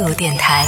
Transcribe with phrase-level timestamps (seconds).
[0.00, 0.66] 度电台，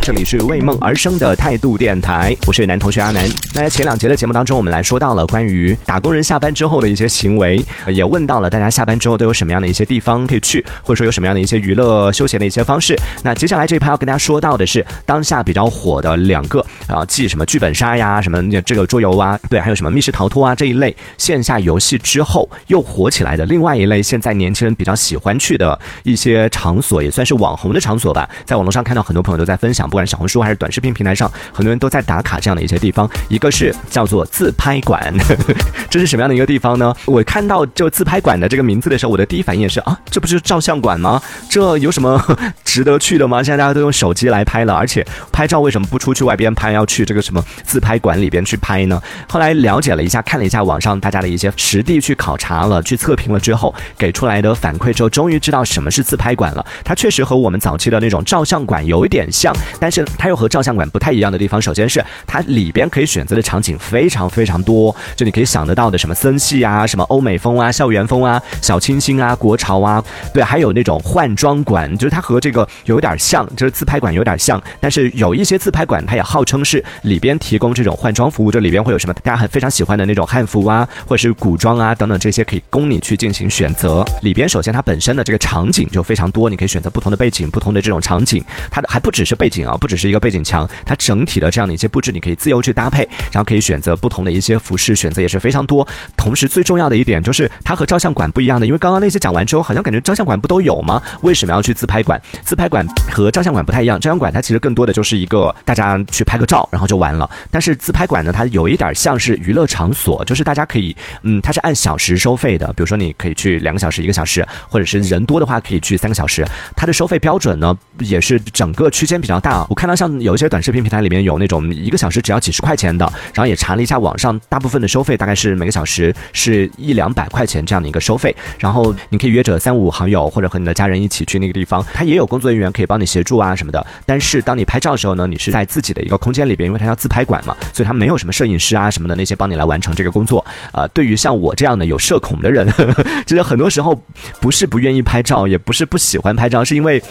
[0.00, 3.28] 这里是为梦而生的态度电台，我是男同学阿南。
[3.54, 12.98] 那前两节的节目当中，我们来说到了关于打工人下班之后的一些行为，也问到了大家下班之后都有什么样的一些地方可以去，或者说有什么样的一些娱乐休闲的一些方式。
[13.22, 28.26] 那接下来这一趴要跟大家说到的是当下比较火的两个啊，继什么剧本杀呀、什么这个桌游啊，对，还有什么密室逃脱啊这一类线下游戏之后又火起来的另外一类，现在年轻人比较喜欢去的一些场所，也算是网红的场所吧。
[28.54, 33.10] 在网络上看到很多朋友都在分享，不管是小红书还是短视频平台上，很多人都在打卡这样的一些地方。
[33.28, 35.12] 一个是叫做自拍馆，
[35.90, 36.94] 这是什么样的一个地方呢？
[37.04, 41.20] 我看到就自拍馆的这个名字的时候，我的第一反应也是啊，这不就是照相馆吗？
[41.50, 42.22] 这有什么
[42.64, 43.42] 值得去的吗？
[43.42, 49.02] 现在大家都用手机来拍了，而且拍照为什么不出去外边拍，要去这个什么自拍馆里边去拍呢？
[49.28, 56.64] 后来了解了一下，看了一下网上大家的一些实地去考察了、去测评了之后，给出来的反馈之后，终于知道什么是自拍馆了。
[56.84, 84.04] 它确实和我们早期的那种照相馆有一点像，但是它又和照相馆不太一样的地方，首先是它里边可以选择的场景非常非常多，就你可以想得到的什么森系啊、什么欧美风啊、校园风啊、小清新啊、国潮啊，对，还有那种换装馆，就是它和这个有点像，就是自拍馆有点像，但是有一些自拍馆它也号称是里边提供这种换装服务，这里边会有什么大家很非常喜欢的那种汉服啊，或者是古装啊等等这些可以供你去进行选择。
[84.22, 88.33] 里边首先它本身的这个场景就非常多，你可以选择不同的背景、不同的这种场景，
[88.70, 95.86] 它的还不只是背景啊，不只是一个背景墙，它整体的这样的一些布置你可以自由去搭配，然后可以选择不同的一些服饰，选择也是非常多。
[96.16, 101.02] 同时最重要的一点就是它和照相馆不一样的，因为刚刚那些讲完之后，好像感觉照相馆不都有吗？
[101.22, 102.20] 为什么要去自拍馆？
[102.42, 107.28] 自拍馆和照相馆不太一样，照相馆它其实更多的就是一个大家去拍个照，然后就完了。
[107.50, 116.44] 但是自拍馆呢，它有一点像是娱乐场所，就是大家可以，嗯，它是按小时收费的，比如说你可以去两个小时、一个小时，或者是人多的话可以去三个小时。
[116.76, 117.76] 它的收费标准呢，
[118.14, 119.66] 也是整个区间比较大。
[119.68, 123.04] 我看到像有一些短视频平台里面有那种一个小时只要几十块钱的，
[123.34, 128.34] 然后也查了一下网上大部分的收费大概是每个小时是一两百块钱这样的一个收费。
[128.58, 133.84] 然后你可以约着三五好友或者和你的家人一起去那个地方，他也有工作人员可以帮你协助啊什么的。
[134.06, 140.44] 但是当你拍照的时候呢，你是在自己的一个空间里边，因为它叫自拍馆嘛，所以它没有什么摄影师啊什么的那些帮你来完成这个工作。
[140.70, 142.72] 啊，对于像我这样的有社恐的人，
[143.26, 144.00] 就是很多时候
[144.40, 147.02] 不是不愿意拍照，也不是不喜欢拍照，是因为。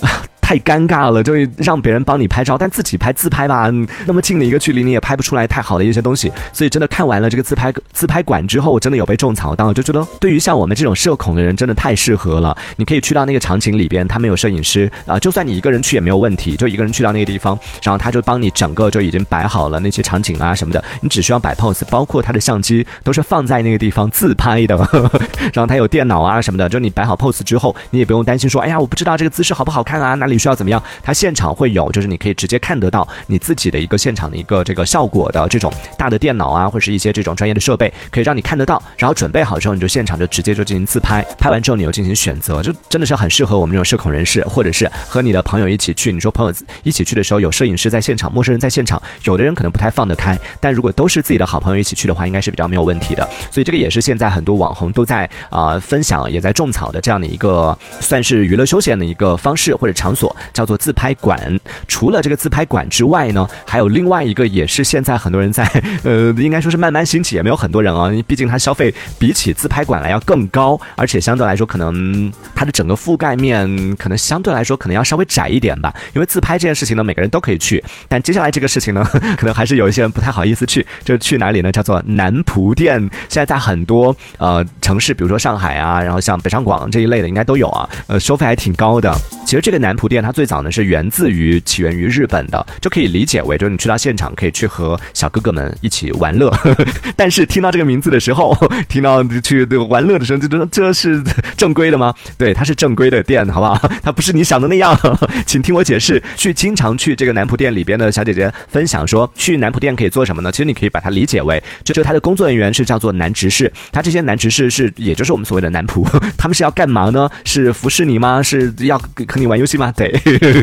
[0.00, 3.70] 啊太尴尬了，就让别人帮你拍照，但自己拍自拍吧，
[4.04, 6.30] 那么近的一个距离你也拍不出来太好的一些东西。
[6.52, 12.54] 所以真的看完了这个自拍自拍馆之后，我真的有被种草到，就觉得对于像我们这种社恐的人，真的太适合了。
[12.76, 24.76] 你可以去到那个场景里边，他们有摄影师啊，就算你一个人去也没有问题，就一个人去到那个地方，然后他就帮你整个就已经摆好了那些场景啊什么的，你只需要摆 pose，包括他的相机都是放在那个地方自拍的，
[25.54, 30.31] 然后他有电脑啊什么的，就你摆好 pose 之后，你也不用担心说，哎呀，我不知道这个姿势好不好看啊，哪里。
[30.32, 30.82] 你需要怎么样？
[31.02, 38.82] 它现场会有，就是你可以直接看得到你自己的一个现场的一个这个效果的这种大的电脑啊，或是一些这种专业的设备，可以让你看得到。
[38.96, 41.22] 然后准备好之后，你就现场就直接就进行自拍。
[41.38, 46.12] 拍完之后，你又进行选择，就真的是很适合我们这种社恐人士，或者是和你的朋友一起去。
[46.12, 50.38] 你说朋友一起去的时候，有摄影师在现场，陌生人在现场，有的人可能不太放得开。
[50.60, 53.28] 但如果都是自己的好朋友一起去的话，应该是比较没有问题的。
[53.50, 60.21] 所以这个也是现在很多网红都在啊分享，也在种草的这样的一个算是娱乐休闲的一个方式或者场所，
[60.52, 61.12] 叫做自拍。
[61.22, 65.62] 馆除了这个自拍馆之外呢，还有另外一个也是现在很多人在
[66.02, 68.10] 呃，应该说是慢慢兴起，也没有很多人啊。
[68.26, 75.94] 毕竟它消费比起自拍馆来要更高，而且相对来说可能它的整个覆盖面可能相对来说可能要稍微窄一点吧。
[76.14, 79.04] 因为自拍这件事情呢，每个人都可以去，但接下来这个事情呢，
[79.38, 80.84] 可能还是有一些人不太好意思去。
[81.04, 81.70] 就去哪里呢？
[81.70, 82.98] 叫做男仆店。
[83.28, 87.88] 现在在很多呃城市，比如说上海啊，然后像北上广这一类的，应该都有啊。
[88.06, 89.14] 呃，收费还挺高的。
[89.52, 96.50] 其实这个男仆店它最早呢是源自于起源于日本的，就可以理解为就是你去到现场可以去和小哥哥们一起玩乐。
[97.14, 98.56] 但是听到这个名字的时候，
[98.88, 101.22] 听到去玩乐的时候，就觉得这是
[101.54, 102.14] 正规的吗？
[102.38, 103.78] 对，它是正规的店，好不好？
[104.02, 104.98] 它不是你想的那样。
[105.44, 106.22] 请听我解释。
[106.34, 110.50] 去经常去这个男仆店里边的小姐姐分享说，去男仆店可以做什么呢？
[110.50, 117.28] 其实你可以把它理解为，就就他的工作人员是叫做男执事，他这些男执事是也就是我们所谓的男仆，他们是要干嘛呢？
[117.44, 118.42] 是服侍你吗？
[118.42, 118.98] 是要
[119.42, 119.92] 你玩游戏吗？
[119.96, 120.12] 对。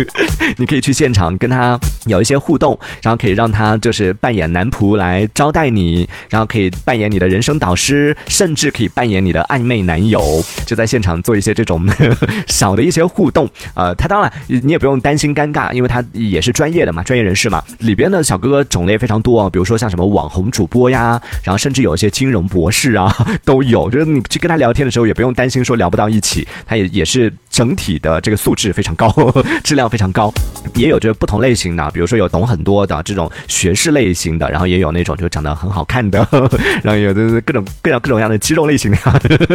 [0.58, 11.86] 你可以去现场跟他有一些互动，然后可以让他就是扮演男仆来招待你，然后可以扮演你的人生导师，甚至可以扮演你的暧昧男友，就在现场做一些这种
[12.48, 13.48] 小的一些互动。
[13.76, 17.64] 呃，他当然你也不用担心尴尬，因为他也是专业的嘛，专业人士嘛。
[17.80, 23.90] 里边的小哥哥种类非常多，比如说像什么网红主播呀，然后甚至有一些金融博士啊都有。
[23.90, 28.70] 就是你去跟他聊天的时候，也不用担心说聊不到一起，他也也是整体的这个素质。
[28.80, 29.12] 非常高，
[29.62, 30.32] 质量非常高。
[30.76, 36.26] 也有就是不同类型的，比如说有懂很多的这种学士类型的，然后也有那种就长得很好看的，
[36.82, 38.98] 然后有的各种各样各种各样的肌肉类型的，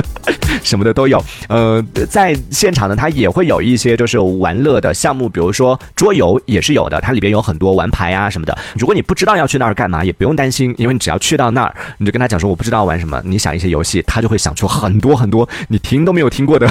[0.62, 1.25] 什么的都有。
[1.49, 8.59] 呃，在现场呢，它也会有一些就是玩乐的项目，比如说桌游也是有的，它里边有很多玩牌啊什么的。
[8.77, 16.69] 如果你不知道要去那儿干嘛，也不用担心，因为你只要去到那儿，你就跟他讲说我不知道玩什么，你想一些游戏，他就会想出很多很多你听都没有听过的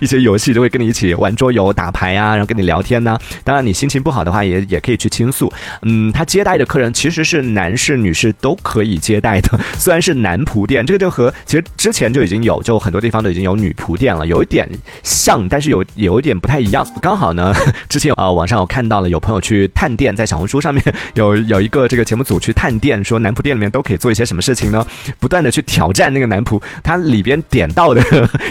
[0.00, 3.18] 一些游戏，就会跟你一起玩桌游、打牌呀，然后跟你聊天呢。
[3.42, 5.50] 当然，你心情不好的话，也也可以去倾诉。
[5.82, 14.68] 嗯，他接待的客人其实是男士、女士都可以接待的， 虽然是男仆店，这个就和其实之前就已经有，就很多地方都已经有女仆店了，有一点
[15.02, 16.86] 像，但是有有一点不太一样。
[17.00, 17.54] 刚好呢，
[17.88, 20.82] 之前啊网上我看到了有朋友去探店，在小红书上面
[21.14, 24.86] 有有一个这个节目组去探店，说男仆店里面都可以做一些什么事情呢？
[25.18, 28.02] 不断的去挑战那个男仆，他里边点到的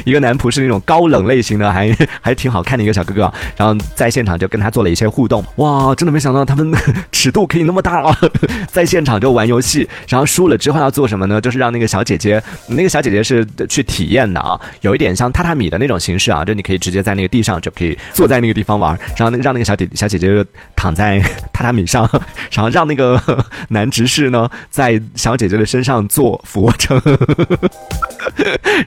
[0.06, 1.88] 一个男仆是那种高冷类型的，还
[2.22, 6.72] 还挺好看的一个小哥哥，然后在现场就跟他做了一些互动，哇，真的没想到他们
[7.12, 8.18] 尺度可以那么大啊！
[8.72, 11.40] 在现场就玩游戏，然后输了之后要做什么呢？
[11.40, 21.20] 就是让那个小姐姐，那个小姐姐是去体验的啊，有一点像榻榻米的那种形式啊，就你可以直接在那个地上就可以坐在那个地方玩，然后让那个小姐小姐姐躺在
[21.54, 22.10] 榻榻米上，
[22.52, 23.22] 然后让那个
[23.70, 27.02] 男执事呢在小姐姐的身上做俯卧撑，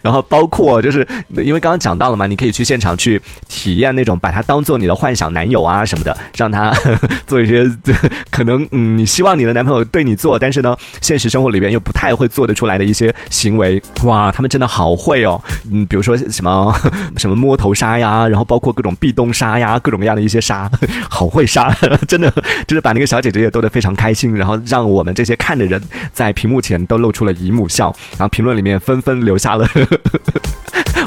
[0.02, 6.72] 然后包括就是因为刚刚讲到了嘛，你可以去现场去去体验那种把他当做你的幻想男友啊什么的，让他
[7.26, 7.64] 做一些
[8.30, 13.82] 可能嗯你希望你的男朋友对你做，但是呢现实生活里边又不太会做得出来的一些行为。
[14.04, 15.40] 哇，他们真的好会哦，
[15.72, 16.74] 嗯，比如说什么
[17.16, 20.70] 什么摸头杀呀，然后包括各种壁咚杀呀，各种各样的一些杀，
[21.08, 21.74] 好会杀，
[22.06, 22.30] 真的
[22.66, 25.80] 就是把那个小姐姐也逗得非常开心，然后让我们这些看的人
[26.12, 29.66] 在屏幕前都露出了姨母笑，然后评论里面纷纷留下了。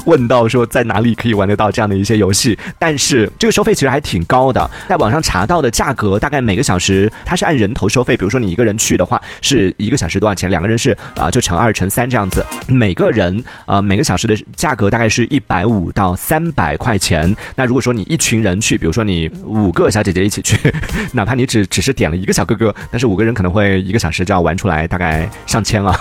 [0.05, 17.35] 问到说在哪里可以玩得到这样一些游戏，但是这个收费其实还挺高的，在网上查到的价格大概每个小时它是按人头收费，比如说你一个人去的话是一个小时多少钱，两个人是啊就乘二乘三这样子，每个人啊每个小时的价格大概是一百五到三百块钱。
[17.55, 20.73] 那如果说你一群人去，比如说你五个小姐姐一起去，
[21.11, 25.97] 哪怕你只只是点了一个小哥哥，但是五个人可能会一个小时就要玩出来大概上千啊，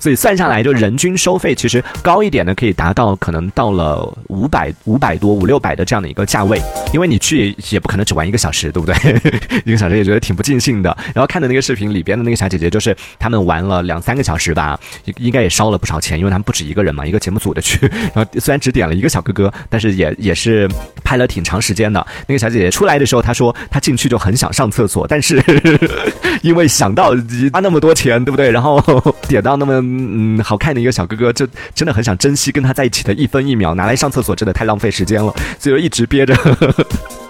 [0.00, 3.08] 所以算下来就人均收费其实高一点的可以达到。
[3.16, 6.60] 可能到了五百五百多五六百的这样的一个价位，
[6.92, 8.94] 因为你去也不可能只玩一个小时，对不对？
[9.66, 10.96] 一个小时也觉得挺不尽兴的。
[11.14, 14.78] 然后看的那个视频里边的那个小姐姐，就是他们玩了两三个小时吧，
[15.16, 17.78] 应该也烧了不少钱，因为他们不止一个人嘛，一个节目组的去。
[18.14, 20.68] 然后虽然只点了一个小哥哥，但是也也是
[21.04, 22.04] 拍了挺长时间的。
[22.26, 25.42] 那个小姐姐出来的时候，她说她进去就很想上厕所，但是
[26.42, 27.14] 因为想到
[27.52, 28.50] 花那么多钱，对不对？
[28.50, 28.80] 然后
[29.28, 33.14] 点到那么嗯好看的一个小哥哥，就真的很想珍惜跟他在一起的。
[33.18, 36.34] 一分一秒拿来上厕所真的太浪费时间间了，所以就一直憋着。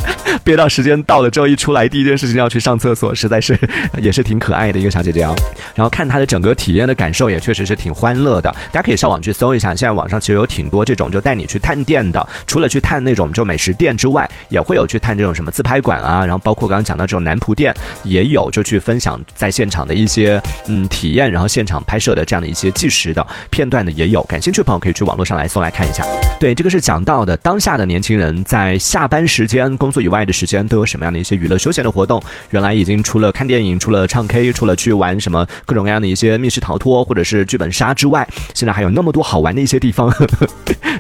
[0.45, 3.59] 憋到时间到了之后一出来，第一件事情要去上厕所，实在是
[4.01, 5.35] 也是挺可爱的一个小姐姐啊。
[5.75, 8.51] 然后看她的整个体验的感受也确实是挺欢乐的。
[8.73, 24.23] 大家可以上网去搜一下，现在网上其实有挺多这种就带你去探店的，除了去探那种就美食店之外，也会有去探这种什么自拍馆啊，然后包括刚刚讲到这种男仆店也有，就去分享在现场的一些嗯体验，然后现场拍摄的这样的一些纪实的片段的也有。
[24.25, 26.05] 感兴趣的朋友可以去网络上来搜来看一下。
[26.39, 30.19] 对，这个是讲到的当下的年轻人在下班时间工作以外。
[30.29, 32.23] 的时间都有什么样的一些娱乐休闲的活动？
[32.51, 40.13] 原来已经除了看电影、除了唱 K、除了去玩什么各种各样的一些密室逃脱或者是剧本杀之外，现在还有那么多好玩的一些地方。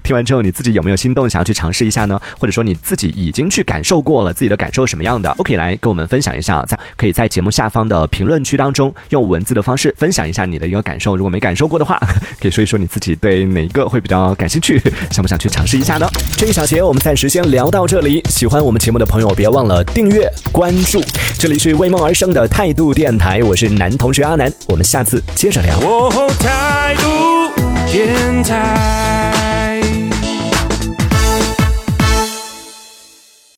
[0.03, 2.21] 听完之后，你自己有没有心动想要去尝试一下呢？
[2.39, 11.17] 或者说你自己已经去感受过了，自己的感受什么样的都可以来跟我们分享一下，在可以在节目下方的评论区当中用文字的方式分享一下你的一个感受。
[11.17, 12.01] 如果没感受过的话，
[12.41, 16.09] 可以说一说你自己对哪一个会比较感兴趣，想不想去尝试一下呢？
[16.37, 18.23] 这一小节我们暂时先聊到这里。
[18.29, 21.03] 喜欢我们节目的朋友，别忘了订阅关注。
[21.39, 25.79] 这里是为梦而生的态度电台，我是男同学阿南，我们下次接着聊。
[26.39, 27.53] 态度
[27.91, 29.28] 电台。